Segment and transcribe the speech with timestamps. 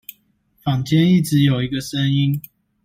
[0.63, 2.41] 坊間一直有一個聲音